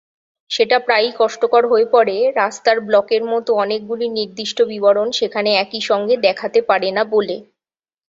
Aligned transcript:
সেটা 0.51 0.77
প্রায়ই 0.79 1.11
কষ্টকর 1.19 1.63
হয়ে 1.67 1.87
পড়ে, 1.93 2.17
রাস্তার 2.35 2.77
ব্লকের 2.87 3.23
মতো 3.31 3.51
অনেকগুলি 3.55 4.07
নির্দিষ্ট 4.17 4.57
বিবরণ 4.71 5.07
সেখানে 5.19 5.49
একই 5.63 5.81
সঙ্গে 5.89 6.15
দেখাতে 6.25 6.59
পারে 6.69 6.89
না 6.91 7.03
বলে। 7.13 7.35